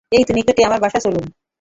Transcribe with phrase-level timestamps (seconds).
[0.11, 1.31] এই তো নিকটেই আমার বাসা-চলুন না?